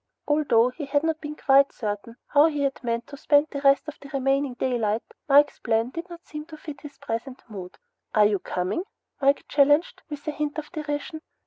[0.27, 3.87] Although he had not been quite certain how he had meant to spend the rest
[3.87, 7.77] of the remaining daylight, Mike's plan did not seem to fit his present mood.
[8.15, 8.83] "Are you coming?"
[9.21, 11.21] Mike challenged, with a hint of derision.